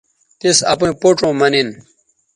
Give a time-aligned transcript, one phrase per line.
[0.39, 1.69] تِس اپئیں پوڇوں مہ نن